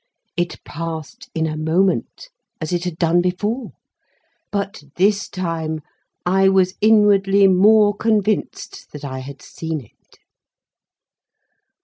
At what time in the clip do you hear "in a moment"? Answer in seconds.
1.35-2.29